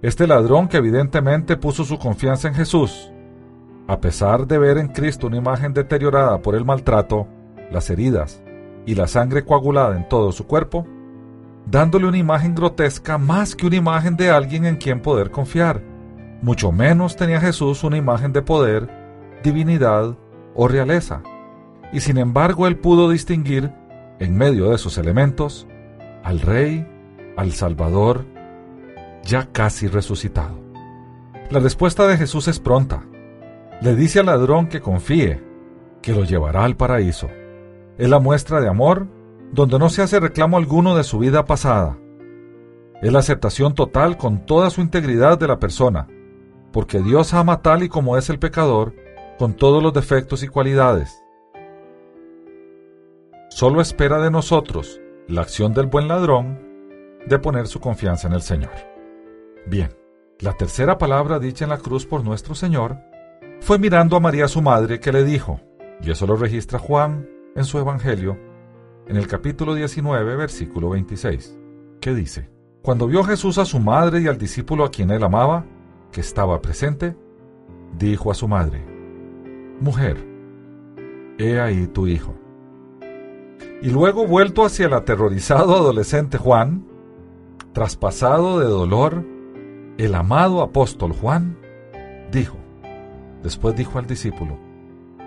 [0.03, 3.11] Este ladrón que evidentemente puso su confianza en Jesús,
[3.88, 7.27] a pesar de ver en Cristo una imagen deteriorada por el maltrato,
[7.70, 8.42] las heridas
[8.85, 10.87] y la sangre coagulada en todo su cuerpo,
[11.64, 15.81] dándole una imagen grotesca más que una imagen de alguien en quien poder confiar.
[16.42, 19.04] Mucho menos tenía Jesús una imagen de poder,
[19.44, 20.16] divinidad
[20.57, 21.22] o realeza.
[21.92, 23.70] Y sin embargo él pudo distinguir,
[24.18, 25.68] en medio de esos elementos,
[26.24, 26.87] al Rey,
[27.37, 28.24] al Salvador
[29.22, 30.59] ya casi resucitado.
[31.50, 33.04] La respuesta de Jesús es pronta.
[33.80, 35.42] Le dice al ladrón que confíe,
[36.02, 37.28] que lo llevará al paraíso.
[37.98, 39.07] Es la muestra de amor
[39.52, 41.98] donde no se hace reclamo alguno de su vida pasada.
[43.02, 46.09] Es la aceptación total con toda su integridad de la persona,
[46.72, 48.94] porque Dios ama tal y como es el pecador,
[49.38, 51.23] con todos los defectos y cualidades.
[53.51, 56.61] Solo espera de nosotros la acción del buen ladrón
[57.27, 58.73] de poner su confianza en el Señor.
[59.66, 59.97] Bien,
[60.40, 62.99] la tercera palabra dicha en la cruz por nuestro Señor
[63.61, 65.61] fue mirando a María su madre que le dijo,
[66.03, 68.38] y eso lo registra Juan en su Evangelio,
[69.07, 71.59] en el capítulo 19, versículo 26,
[72.01, 72.51] que dice,
[72.83, 75.64] Cuando vio Jesús a su madre y al discípulo a quien él amaba,
[76.12, 77.16] que estaba presente,
[77.97, 78.93] dijo a su madre,
[79.81, 80.17] Mujer,
[81.39, 82.35] he ahí tu hijo.
[83.83, 86.87] Y luego vuelto hacia el aterrorizado adolescente Juan,
[87.73, 89.25] traspasado de dolor,
[89.99, 91.59] el amado apóstol Juan
[92.33, 92.57] dijo,
[93.43, 94.59] después dijo al discípulo,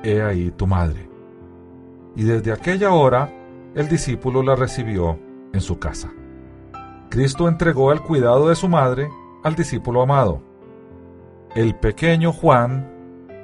[0.03, 1.09] He ahí tu madre.
[2.15, 3.31] Y desde aquella hora
[3.75, 5.19] el discípulo la recibió
[5.53, 6.11] en su casa.
[7.09, 9.09] Cristo entregó el cuidado de su madre
[9.43, 10.41] al discípulo amado.
[11.55, 12.91] El pequeño Juan,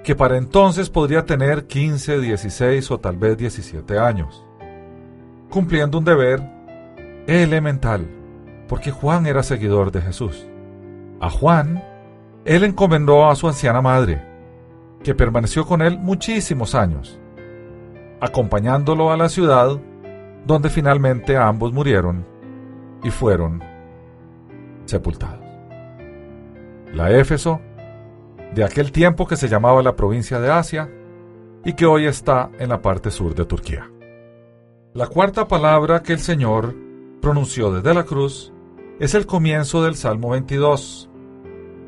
[0.03, 4.45] que para entonces podría tener 15, 16 o tal vez 17 años,
[5.49, 6.43] cumpliendo un deber
[7.25, 8.07] elemental,
[8.67, 10.45] porque Juan era seguidor de Jesús.
[11.21, 11.81] A Juan,
[12.43, 14.21] él encomendó a su anciana madre,
[15.03, 17.19] que permaneció con él muchísimos años,
[18.19, 19.79] acompañándolo a la ciudad
[20.45, 22.25] donde finalmente ambos murieron
[23.03, 23.63] y fueron
[24.85, 25.39] sepultados.
[26.93, 27.61] La Éfeso,
[28.53, 30.89] de aquel tiempo que se llamaba la provincia de Asia
[31.65, 33.89] y que hoy está en la parte sur de Turquía.
[34.93, 36.75] La cuarta palabra que el Señor
[37.21, 38.53] pronunció desde la cruz
[38.99, 41.09] es el comienzo del Salmo 22.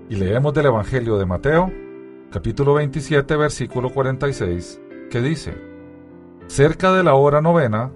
[0.10, 1.72] Y leemos del Evangelio de Mateo,
[2.32, 5.54] capítulo 27, versículo 46, que dice,
[6.48, 7.92] Cerca de la hora novena,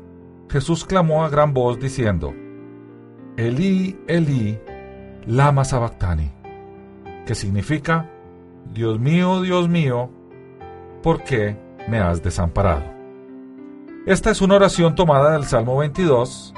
[0.49, 2.33] Jesús clamó a gran voz diciendo,
[3.37, 4.59] Elí, Elí,
[5.25, 6.31] lama sabactani,
[7.25, 8.09] que significa,
[8.73, 10.11] Dios mío, Dios mío,
[11.01, 12.83] ¿por qué me has desamparado?
[14.05, 16.53] Esta es una oración tomada del Salmo 22,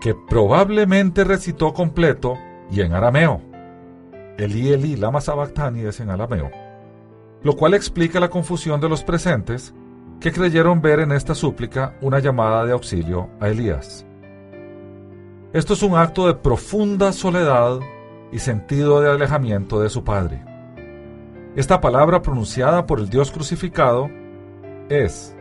[0.00, 2.38] que probablemente recitó completo
[2.70, 3.42] y en arameo.
[4.38, 6.50] Elí, Elí, lama sabactani es en arameo,
[7.42, 9.74] lo cual explica la confusión de los presentes
[10.20, 14.06] que creyeron ver en esta súplica una llamada de auxilio a Elías.
[15.52, 17.78] Esto es un acto de profunda soledad
[18.32, 20.51] y sentido de alejamiento de su Padre.
[21.54, 24.10] Esta palabra pronunciada por el Dios crucificado
[24.88, 25.36] es,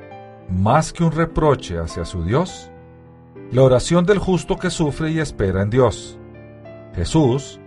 [0.50, 2.72] más que un reproche hacia su Dios,
[3.52, 6.20] la oración del justo que sufre y espera en Dios.
[6.94, 7.60] Jesús,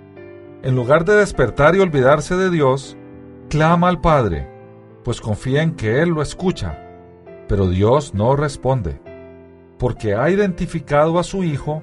[0.62, 2.96] en lugar de despertar y olvidarse de Dios,
[3.48, 4.50] clama al Padre,
[5.04, 6.80] pues confía en que Él lo escucha
[7.48, 9.00] pero Dios no responde,
[9.78, 11.82] porque ha identificado a su Hijo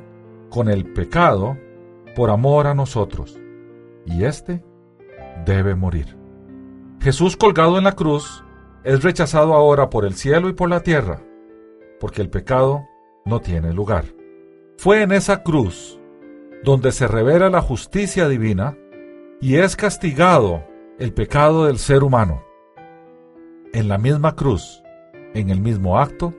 [0.49, 1.57] con el pecado
[2.15, 3.39] por amor a nosotros,
[4.05, 4.63] y éste
[5.45, 6.20] debe morir.
[7.01, 8.43] Jesús colgado en la cruz
[8.83, 11.19] es rechazado ahora por el cielo y por la tierra,
[11.99, 12.85] porque el pecado
[13.25, 14.05] no tiene lugar.
[14.77, 15.99] Fue en esa cruz
[16.63, 18.77] donde se revela la justicia divina
[19.39, 20.63] y es castigado
[20.99, 22.43] el pecado del ser humano.
[23.73, 24.83] En la misma cruz,
[25.33, 26.35] en el mismo acto,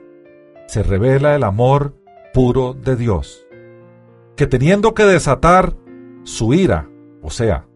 [0.67, 1.93] se revela el amor
[2.33, 3.45] puro de Dios,
[4.37, 5.75] que teniendo que desatar
[6.23, 6.89] su ira,
[7.21, 7.67] o sea,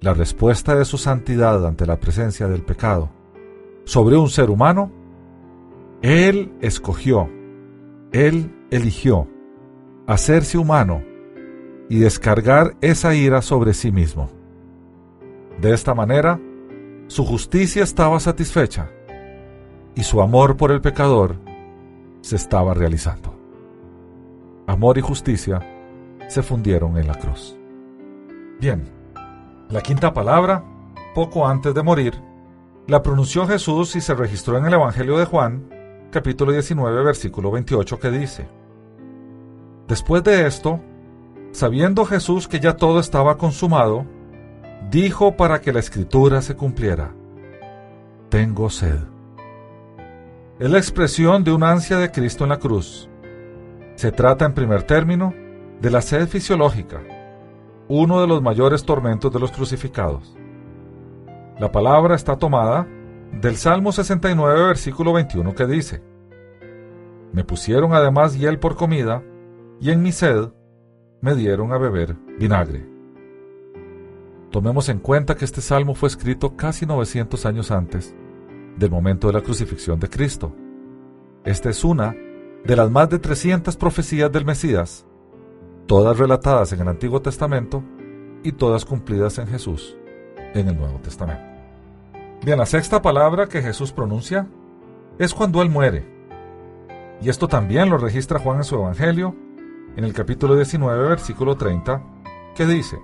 [0.00, 3.10] la respuesta de su santidad ante la presencia del pecado,
[3.84, 4.90] sobre un ser humano,
[6.02, 7.28] Él escogió,
[8.12, 9.28] Él eligió
[10.06, 11.02] hacerse humano
[11.88, 14.30] y descargar esa ira sobre sí mismo.
[15.60, 16.40] De esta manera,
[17.06, 18.90] su justicia estaba satisfecha
[19.94, 21.36] y su amor por el pecador
[22.20, 23.34] se estaba realizando.
[24.66, 25.60] Amor y justicia
[26.28, 27.56] se fundieron en la cruz.
[28.58, 28.93] Bien,
[29.70, 30.64] la quinta palabra,
[31.14, 32.20] poco antes de morir,
[32.86, 35.68] la pronunció Jesús y se registró en el Evangelio de Juan,
[36.10, 38.48] capítulo 19, versículo 28, que dice,
[39.88, 40.80] Después de esto,
[41.52, 44.04] sabiendo Jesús que ya todo estaba consumado,
[44.90, 47.14] dijo para que la escritura se cumpliera,
[48.28, 48.98] Tengo sed.
[50.58, 53.08] Es la expresión de una ansia de Cristo en la cruz.
[53.96, 55.34] Se trata, en primer término,
[55.80, 57.00] de la sed fisiológica,
[57.88, 60.36] uno de los mayores tormentos de los crucificados.
[61.58, 62.86] La palabra está tomada
[63.32, 66.02] del Salmo 69, versículo 21, que dice,
[67.32, 69.22] Me pusieron además hiel por comida,
[69.80, 70.48] y en mi sed
[71.20, 72.88] me dieron a beber vinagre.
[74.50, 78.14] Tomemos en cuenta que este salmo fue escrito casi 900 años antes
[78.76, 80.54] del momento de la crucifixión de Cristo.
[81.44, 82.14] Esta es una
[82.64, 85.06] de las más de 300 profecías del Mesías,
[85.86, 87.82] todas relatadas en el Antiguo Testamento
[88.42, 89.96] y todas cumplidas en Jesús
[90.54, 91.42] en el Nuevo Testamento.
[92.42, 94.46] Bien, la sexta palabra que Jesús pronuncia
[95.18, 96.06] es cuando Él muere.
[97.20, 99.34] Y esto también lo registra Juan en su Evangelio,
[99.96, 102.02] en el capítulo 19, versículo 30,
[102.54, 102.98] que dice,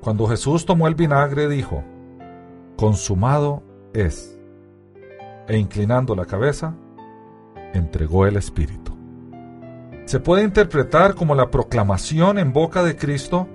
[0.00, 1.84] Cuando Jesús tomó el vinagre, dijo,
[2.76, 4.38] Consumado es.
[5.46, 6.74] E inclinando la cabeza,
[7.74, 8.83] entregó el Espíritu.
[10.04, 13.48] Se puede interpretar como la proclamación en boca de Cristo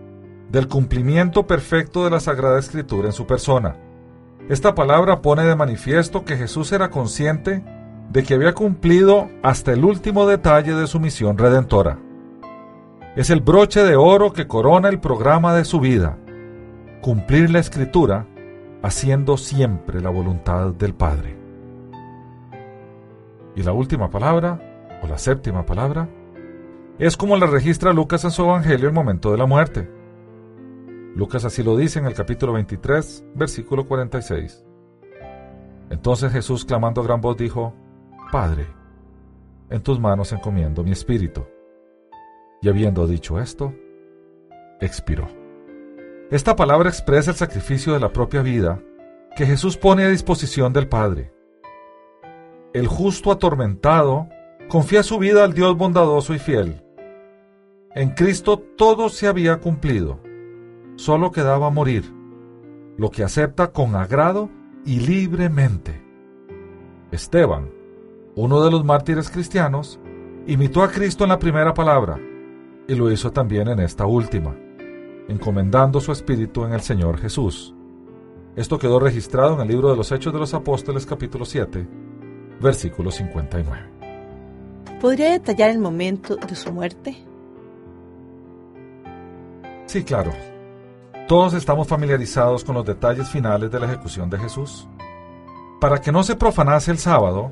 [0.51, 3.75] del cumplimiento perfecto de la Sagrada Escritura en su persona.
[4.49, 7.63] Esta palabra pone de manifiesto que Jesús era consciente
[8.11, 11.99] de que había cumplido hasta el último detalle de su misión redentora.
[13.15, 16.17] Es el broche de oro que corona el programa de su vida,
[17.01, 18.25] cumplir la escritura
[18.81, 21.37] haciendo siempre la voluntad del Padre.
[23.55, 24.59] Y la última palabra,
[25.03, 26.09] o la séptima palabra,
[27.07, 29.89] es como la registra Lucas en su Evangelio el momento de la muerte.
[31.15, 34.65] Lucas así lo dice en el capítulo 23, versículo 46.
[35.89, 37.73] Entonces Jesús, clamando a gran voz, dijo,
[38.31, 38.67] Padre,
[39.69, 41.45] en tus manos encomiendo mi espíritu.
[42.61, 43.73] Y habiendo dicho esto,
[44.81, 45.27] expiró.
[46.29, 48.81] Esta palabra expresa el sacrificio de la propia vida
[49.35, 51.33] que Jesús pone a disposición del Padre.
[52.73, 54.27] El justo atormentado
[54.67, 56.83] confía su vida al Dios bondadoso y fiel.
[57.95, 60.19] En Cristo todo se había cumplido,
[60.95, 62.13] solo quedaba morir,
[62.97, 64.47] lo que acepta con agrado
[64.85, 65.99] y libremente.
[67.11, 67.71] Esteban,
[68.35, 69.99] uno de los mártires cristianos,
[70.45, 72.19] imitó a Cristo en la primera palabra
[72.87, 74.55] y lo hizo también en esta última,
[75.27, 77.73] encomendando su espíritu en el Señor Jesús.
[78.55, 81.87] Esto quedó registrado en el libro de los Hechos de los Apóstoles capítulo 7,
[82.61, 83.81] versículo 59.
[85.01, 87.28] ¿Podría detallar el momento de su muerte?
[89.89, 90.31] Sí, claro.
[91.27, 94.87] Todos estamos familiarizados con los detalles finales de la ejecución de Jesús.
[95.81, 97.51] Para que no se profanase el sábado,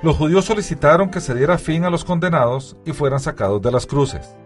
[0.00, 3.86] los judíos solicitaron que se diera fin a los condenados y fueran sacados de las
[3.86, 4.36] cruces.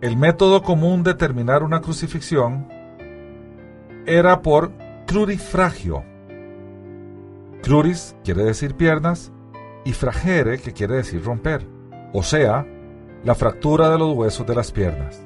[0.00, 2.66] El método común de terminar una crucifixión
[4.04, 4.72] era por
[5.06, 6.02] crurifragio.
[7.62, 9.30] Cruris quiere decir piernas
[9.84, 11.64] y fragere que quiere decir romper,
[12.12, 12.66] o sea,
[13.22, 15.24] la fractura de los huesos de las piernas.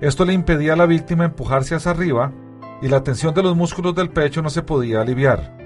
[0.00, 2.32] Esto le impedía a la víctima empujarse hacia arriba
[2.80, 5.58] y la tensión de los músculos del pecho no se podía aliviar.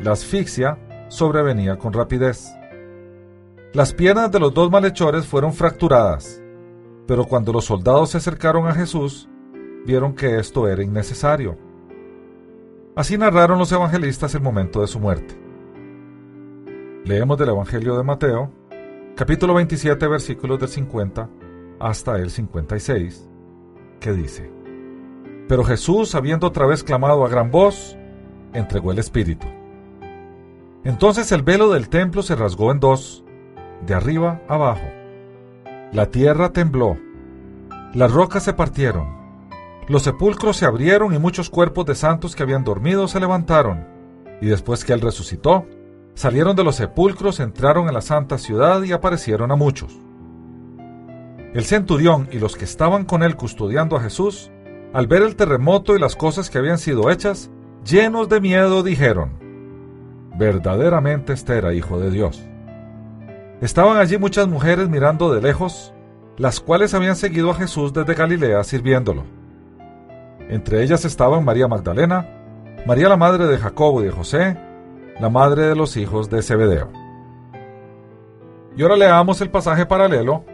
[0.00, 2.50] La asfixia sobrevenía con rapidez.
[3.74, 6.42] Las piernas de los dos malhechores fueron fracturadas,
[7.06, 9.28] pero cuando los soldados se acercaron a Jesús,
[9.84, 11.58] vieron que esto era innecesario.
[12.96, 15.38] Así narraron los evangelistas el momento de su muerte.
[17.04, 18.50] Leemos del Evangelio de Mateo,
[19.14, 21.28] capítulo 27, versículos del 50
[21.80, 23.31] hasta el 56
[24.02, 24.50] que dice,
[25.48, 27.96] Pero Jesús, habiendo otra vez clamado a gran voz,
[28.52, 29.46] entregó el Espíritu.
[30.84, 33.24] Entonces el velo del templo se rasgó en dos,
[33.86, 34.84] de arriba abajo.
[35.92, 36.98] La tierra tembló,
[37.94, 39.08] las rocas se partieron,
[39.88, 43.86] los sepulcros se abrieron y muchos cuerpos de santos que habían dormido se levantaron,
[44.40, 45.66] y después que Él resucitó,
[46.14, 49.96] salieron de los sepulcros, entraron en la santa ciudad y aparecieron a muchos.
[51.54, 54.50] El centurión y los que estaban con él custodiando a Jesús,
[54.94, 57.50] al ver el terremoto y las cosas que habían sido hechas,
[57.84, 59.32] llenos de miedo dijeron,
[60.38, 62.42] verdaderamente este era hijo de Dios.
[63.60, 65.92] Estaban allí muchas mujeres mirando de lejos,
[66.38, 69.24] las cuales habían seguido a Jesús desde Galilea sirviéndolo.
[70.48, 72.28] Entre ellas estaban María Magdalena,
[72.86, 74.56] María la madre de Jacobo y de José,
[75.20, 76.90] la madre de los hijos de Zebedeo.
[78.74, 80.44] Y ahora leamos el pasaje paralelo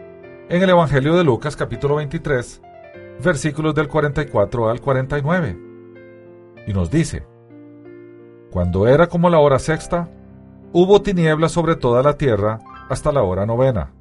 [0.50, 2.62] en el Evangelio de Lucas capítulo 23,
[3.22, 5.58] versículos del 44 al 49.
[6.66, 7.26] Y nos dice,
[8.50, 10.08] Cuando era como la hora sexta,
[10.72, 13.92] hubo tinieblas sobre toda la tierra hasta la hora novena.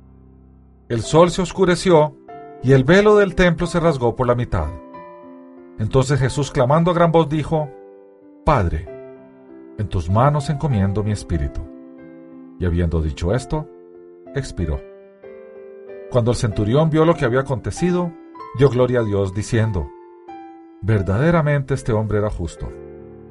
[0.88, 2.16] El sol se oscureció
[2.64, 4.68] y el velo del templo se rasgó por la mitad.
[5.80, 7.70] Entonces Jesús clamando a gran voz dijo,
[8.46, 8.88] Padre,
[9.78, 11.60] en tus manos encomiendo mi espíritu.
[12.58, 13.68] Y habiendo dicho esto,
[14.34, 14.97] expiró.
[16.10, 18.14] Cuando el centurión vio lo que había acontecido,
[18.58, 19.90] dio gloria a Dios diciendo,
[20.82, 22.72] verdaderamente este hombre era justo.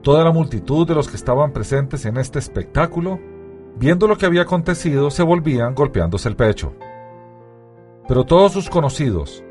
[0.02, 3.18] Toda la multitud de los que estaban presentes en este espectáculo,
[3.76, 6.74] viendo lo que había acontecido, se volvían golpeándose el pecho.
[8.06, 9.42] Pero todos sus conocidos,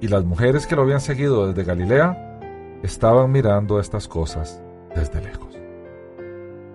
[0.00, 2.40] y las mujeres que lo habían seguido desde Galilea
[2.82, 4.60] estaban mirando estas cosas
[4.96, 5.56] desde lejos.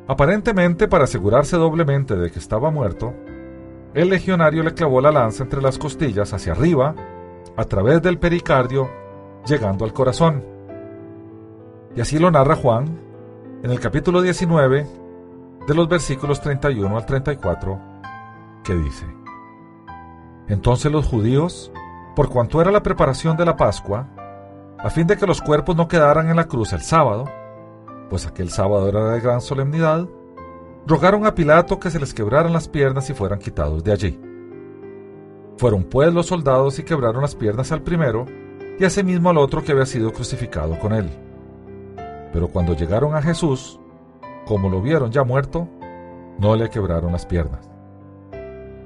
[0.08, 3.14] Aparentemente, para asegurarse doblemente de que estaba muerto,
[3.98, 6.94] el legionario le clavó la lanza entre las costillas hacia arriba,
[7.56, 8.88] a través del pericardio,
[9.48, 10.46] llegando al corazón.
[11.96, 13.00] Y así lo narra Juan
[13.64, 14.86] en el capítulo 19,
[15.66, 17.80] de los versículos 31 al 34,
[18.64, 19.08] que dice,
[20.48, 21.72] Entonces los judíos,
[22.16, 24.08] por cuanto era la preparación de la Pascua,
[24.78, 27.26] a fin de que los cuerpos no quedaran en la cruz el sábado,
[28.12, 30.08] pues aquel sábado era de gran solemnidad,
[30.88, 34.20] rogaron a Pilato que se les quebraran las piernas y fueran quitados de allí.
[35.58, 38.26] Fueron pues los soldados y quebraron las piernas al primero
[38.80, 41.10] y asimismo al otro que había sido crucificado con él.
[42.32, 43.80] Pero cuando llegaron a Jesús,
[44.46, 45.68] como lo vieron ya muerto,
[46.40, 47.70] no le quebraron las piernas.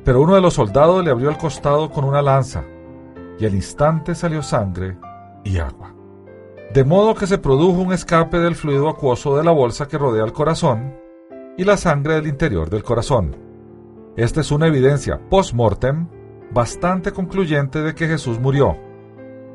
[0.04, 2.64] Pero uno de los soldados le abrió el costado con una lanza,
[3.38, 4.97] y al instante salió sangre
[5.43, 5.93] y agua.
[6.74, 10.24] De modo que se produjo un escape del fluido acuoso de la bolsa que rodea
[10.24, 11.02] el corazón
[11.58, 13.36] y la sangre del interior del corazón.
[14.16, 16.08] Esta es una evidencia post-mortem
[16.54, 18.78] bastante concluyente de que Jesús murió,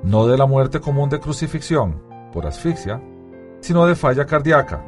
[0.03, 3.03] no de la muerte común de crucifixión por asfixia,
[3.61, 4.85] sino de falla cardíaca,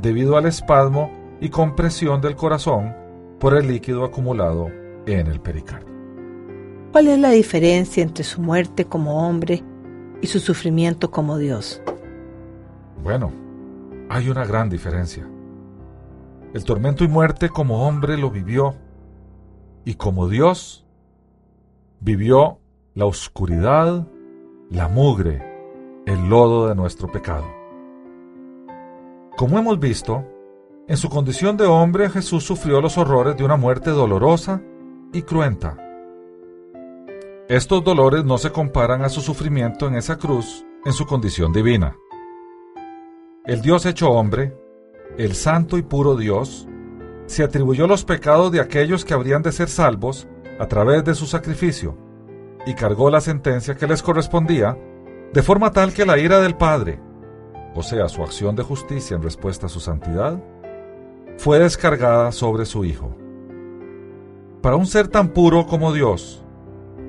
[0.00, 2.94] debido al espasmo y compresión del corazón
[3.38, 4.68] por el líquido acumulado
[5.06, 5.88] en el pericardio.
[6.92, 9.62] ¿Cuál es la diferencia entre su muerte como hombre
[10.20, 11.82] y su sufrimiento como Dios?
[13.02, 13.30] Bueno,
[14.08, 15.28] hay una gran diferencia.
[16.54, 18.74] El tormento y muerte como hombre lo vivió
[19.84, 20.86] y como Dios
[22.00, 22.58] vivió
[22.94, 24.06] la oscuridad,
[24.70, 25.42] la mugre,
[26.06, 27.46] el lodo de nuestro pecado.
[29.36, 30.24] Como hemos visto,
[30.88, 34.62] en su condición de hombre Jesús sufrió los horrores de una muerte dolorosa
[35.12, 35.76] y cruenta.
[37.48, 41.96] Estos dolores no se comparan a su sufrimiento en esa cruz en su condición divina.
[43.44, 44.56] El Dios hecho hombre,
[45.16, 46.68] el santo y puro Dios,
[47.26, 50.26] se atribuyó los pecados de aquellos que habrían de ser salvos
[50.58, 51.96] a través de su sacrificio
[52.66, 54.76] y cargó la sentencia que les correspondía,
[55.32, 57.00] de forma tal que la ira del Padre,
[57.74, 60.42] o sea, su acción de justicia en respuesta a su santidad,
[61.36, 63.16] fue descargada sobre su Hijo.
[64.62, 66.44] Para un ser tan puro como Dios,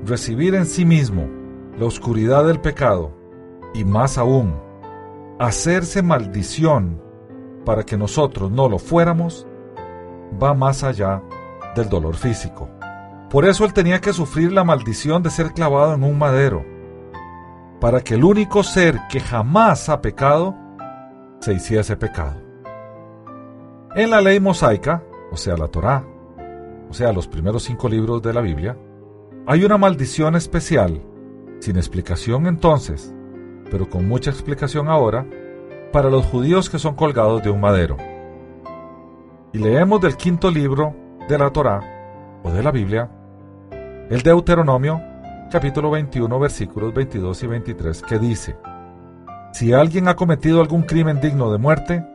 [0.06, 1.28] recibir en sí mismo
[1.78, 3.12] la oscuridad del pecado
[3.74, 4.56] y más aún,
[5.39, 7.02] hacerse maldición
[7.66, 9.47] para que nosotros no lo fuéramos,
[10.41, 11.22] va más allá
[11.76, 12.70] del dolor físico.
[13.30, 16.66] Por eso él tenía que sufrir la maldición de ser clavado en un madero,
[17.80, 20.55] para que el único ser que jamás ha pecado
[21.39, 22.41] se hiciese pecado.
[23.95, 26.03] En la ley mosaica, o sea, la Torá,
[26.89, 28.78] o sea, los primeros cinco libros de la Biblia,
[29.45, 31.01] hay una maldición especial,
[31.60, 33.14] sin explicación entonces,
[33.70, 35.26] pero con mucha explicación ahora,
[35.92, 37.98] para los judíos que son colgados de un madero.
[39.52, 40.96] Y leemos del quinto libro
[41.28, 41.82] de la Torá,
[42.44, 43.10] o de la Biblia,
[44.10, 45.02] el Deuteronomio,
[45.52, 48.58] capítulo 21, versículos 22 y 23, que dice,
[49.52, 52.06] Si alguien ha cometido algún crimen digno de muerte,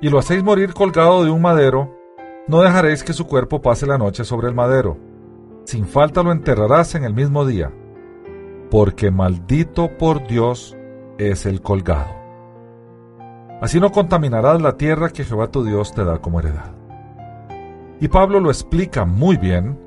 [0.00, 1.96] y lo hacéis morir colgado de un madero,
[2.46, 4.96] no dejaréis que su cuerpo pase la noche sobre el madero.
[5.64, 7.70] Sin falta lo enterrarás en el mismo día,
[8.70, 10.76] porque maldito por Dios
[11.18, 12.17] es el colgado.
[13.60, 16.72] Así no contaminarás la tierra que Jehová tu Dios te da como heredad.
[18.00, 19.78] Y Pablo lo explica muy bien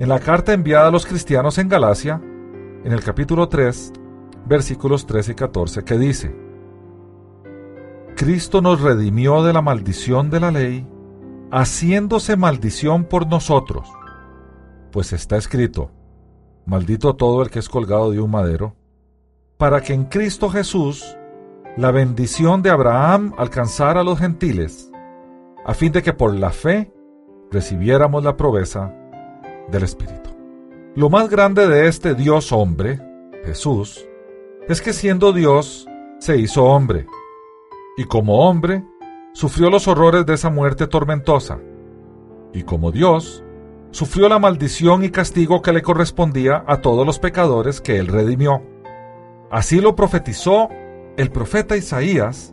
[0.00, 2.20] en la carta enviada a los cristianos en Galacia,
[2.84, 3.92] en el capítulo 3,
[4.46, 6.36] versículos 13 y 14, que dice,
[8.16, 10.86] Cristo nos redimió de la maldición de la ley,
[11.52, 13.88] haciéndose maldición por nosotros,
[14.90, 15.92] pues está escrito,
[16.64, 18.74] maldito todo el que es colgado de un madero,
[19.56, 21.16] para que en Cristo Jesús
[21.76, 24.90] la bendición de Abraham alcanzara a los gentiles,
[25.64, 26.90] a fin de que por la fe
[27.50, 28.94] recibiéramos la proveza
[29.68, 30.30] del Espíritu.
[30.94, 32.98] Lo más grande de este Dios hombre,
[33.44, 34.06] Jesús,
[34.68, 35.86] es que siendo Dios,
[36.18, 37.06] se hizo hombre,
[37.98, 38.82] y como hombre,
[39.34, 41.58] sufrió los horrores de esa muerte tormentosa,
[42.54, 43.44] y como Dios,
[43.90, 48.62] sufrió la maldición y castigo que le correspondía a todos los pecadores que él redimió.
[49.50, 50.70] Así lo profetizó
[51.16, 52.52] el profeta Isaías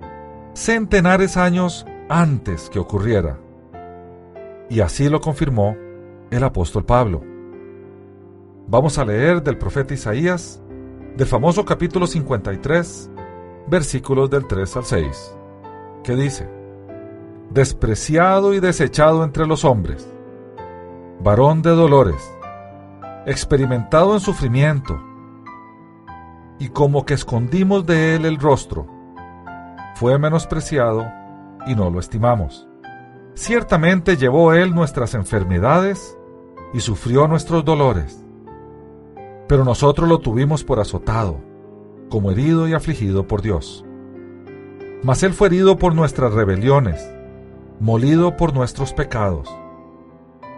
[0.54, 3.38] centenares años antes que ocurriera.
[4.70, 5.76] Y así lo confirmó
[6.32, 7.22] el apóstol Pablo.
[8.68, 10.62] Vamos a leer del profeta Isaías,
[11.18, 13.12] del famoso capítulo 53,
[13.68, 15.36] versículos del 3 al 6,
[16.04, 16.50] que dice,
[17.50, 20.08] Despreciado y desechado entre los hombres,
[21.22, 22.34] varón de dolores,
[23.26, 25.00] experimentado en sufrimiento,
[26.60, 28.88] y como que escondimos de él el rostro.
[29.96, 31.06] Fue menospreciado
[31.68, 32.68] y no lo estimamos.
[33.36, 36.18] Ciertamente llevó él nuestras enfermedades
[36.74, 38.24] y sufrió nuestros dolores.
[39.48, 41.40] Pero nosotros lo tuvimos por azotado,
[42.10, 43.86] como herido y afligido por Dios.
[45.04, 47.14] Mas él fue herido por nuestras rebeliones,
[47.80, 49.54] molido por nuestros pecados.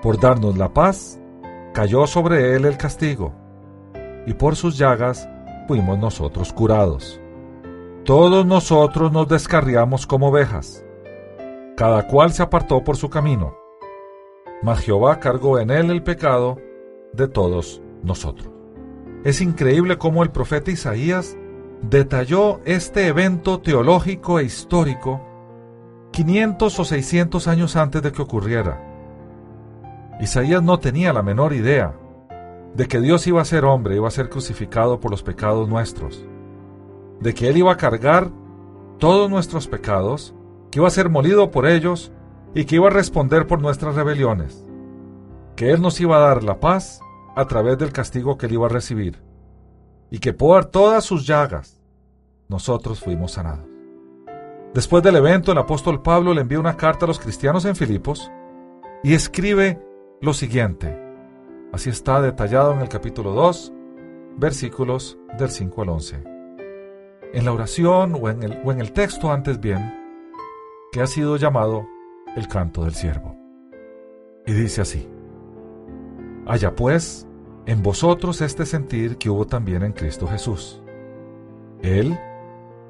[0.01, 1.19] Por darnos la paz,
[1.73, 3.33] cayó sobre él el castigo,
[4.27, 5.27] y por sus llagas
[5.67, 7.19] fuimos nosotros curados.
[8.03, 10.85] Todos nosotros nos descarriamos como ovejas,
[11.75, 13.57] cada cual se apartó por su camino,
[14.61, 16.57] mas Jehová cargó en él el pecado
[17.13, 18.51] de todos nosotros.
[19.23, 21.35] Es increíble cómo el profeta Isaías
[21.81, 25.21] detalló este evento teológico e histórico
[26.11, 28.81] 500 o 600 años antes de que ocurriera.
[30.21, 31.95] Isaías no tenía la menor idea
[32.75, 36.25] de que Dios iba a ser hombre, iba a ser crucificado por los pecados nuestros,
[37.21, 38.29] de que Él iba a cargar
[38.99, 40.35] todos nuestros pecados,
[40.71, 42.11] que iba a ser molido por ellos
[42.53, 44.65] y que iba a responder por nuestras rebeliones,
[45.55, 46.99] que Él nos iba a dar la paz
[47.35, 49.23] a través del castigo que Él iba a recibir,
[50.11, 51.81] y que por todas sus llagas
[52.49, 53.65] nosotros fuimos sanados.
[54.73, 58.29] Después del evento, el apóstol Pablo le envía una carta a los cristianos en Filipos
[59.03, 59.81] y escribe
[60.19, 61.04] lo siguiente.
[61.75, 63.73] Así está detallado en el capítulo 2,
[64.37, 66.23] versículos del 5 al 11.
[67.33, 69.93] En la oración o en el, o en el texto antes bien,
[70.93, 71.85] que ha sido llamado
[72.37, 73.35] el canto del siervo.
[74.45, 75.09] Y dice así,
[76.47, 77.27] Haya pues
[77.65, 80.81] en vosotros este sentir que hubo también en Cristo Jesús.
[81.81, 82.17] Él,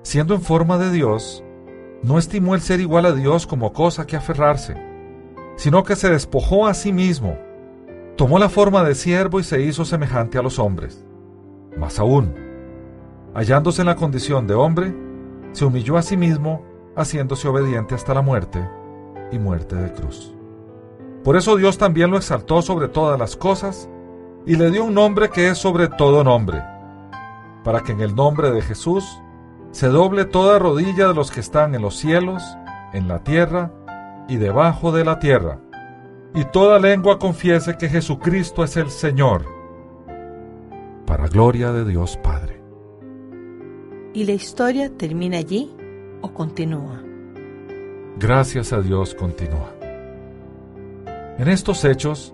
[0.04, 1.44] siendo en forma de Dios,
[2.04, 4.76] no estimó el ser igual a Dios como cosa que aferrarse,
[5.56, 7.45] sino que se despojó a sí mismo
[8.16, 11.06] tomó la forma de siervo y se hizo semejante a los hombres.
[11.78, 12.34] Más aún,
[13.34, 14.96] hallándose en la condición de hombre,
[15.52, 18.66] se humilló a sí mismo, haciéndose obediente hasta la muerte
[19.32, 20.34] y muerte de cruz.
[21.24, 23.90] Por eso Dios también lo exaltó sobre todas las cosas
[24.46, 26.64] y le dio un nombre que es sobre todo nombre,
[27.64, 29.06] para que en el nombre de Jesús
[29.72, 32.44] se doble toda rodilla de los que están en los cielos,
[32.94, 33.72] en la tierra
[34.30, 35.60] y debajo de la tierra
[36.36, 39.46] y toda lengua confiese que Jesucristo es el Señor,
[41.08, 42.62] para gloria de Dios Padre.
[44.14, 45.74] ¿Y la historia termina allí
[46.22, 47.02] o continúa?
[48.18, 49.72] Gracias a Dios continúa.
[51.38, 52.34] En estos hechos,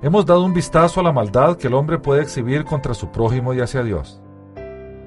[0.00, 3.52] hemos dado un vistazo a la maldad que el hombre puede exhibir contra su prójimo
[3.52, 4.22] y hacia Dios.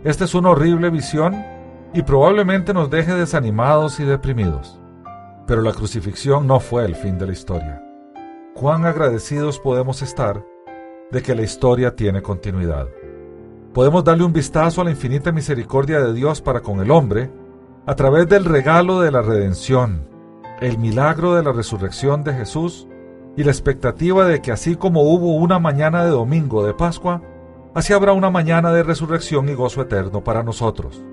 [0.03, 1.45] Esta es una horrible visión
[1.93, 4.81] y probablemente nos deje desanimados y deprimidos.
[5.47, 7.82] Pero la crucifixión no fue el fin de la historia
[8.53, 10.45] cuán agradecidos podemos estar
[11.11, 12.87] de que la historia tiene continuidad.
[13.73, 17.31] Podemos darle un vistazo a la infinita misericordia de Dios para con el hombre
[17.85, 20.07] a través del regalo de la redención,
[20.61, 22.87] el milagro de la resurrección de Jesús
[23.35, 27.21] y la expectativa de que así como hubo una mañana de domingo de Pascua,
[27.73, 31.03] así habrá una mañana de resurrección y gozo eterno para nosotros.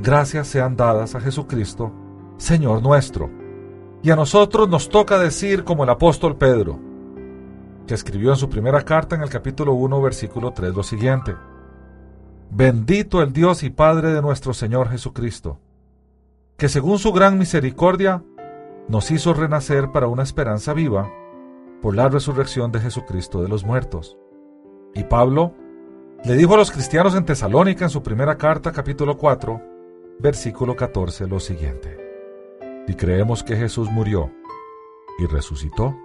[0.00, 1.92] Gracias sean dadas a Jesucristo,
[2.38, 3.41] Señor nuestro
[4.02, 6.78] y a nosotros nos toca decir como el apóstol Pedro,
[7.86, 11.36] que escribió en su primera carta en el capítulo 1, versículo 3 lo siguiente.
[12.50, 15.60] Bendito el Dios y Padre de nuestro Señor Jesucristo,
[16.56, 18.24] que según su gran misericordia
[18.88, 21.08] nos hizo renacer para una esperanza viva
[21.80, 24.16] por la resurrección de Jesucristo de los muertos.
[24.94, 25.54] Y Pablo
[26.24, 29.62] le dijo a los cristianos en Tesalónica en su primera carta capítulo 4,
[30.18, 32.01] versículo 14 lo siguiente.
[32.86, 34.32] Si creemos que Jesús murió
[35.18, 35.96] y resucitó,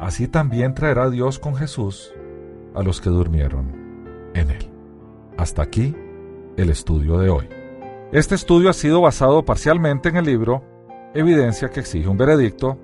[0.00, 2.12] así también traerá Dios con Jesús
[2.74, 4.70] a los que durmieron en él.
[5.36, 5.94] Hasta aquí
[6.56, 7.48] el estudio de hoy.
[8.12, 10.64] Este estudio ha sido basado parcialmente en el libro
[11.14, 12.78] Evidencia que exige un veredicto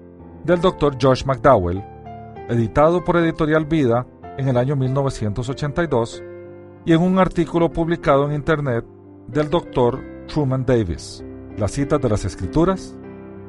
[0.44, 0.96] del Dr.
[1.00, 1.82] Josh McDowell,
[2.48, 4.06] editado por Editorial Vida
[4.38, 6.22] en el año 1982,
[6.84, 8.84] y en un artículo publicado en Internet
[9.26, 10.26] del Dr.
[10.26, 11.24] Truman Davis.
[11.56, 12.96] Las citas de las Escrituras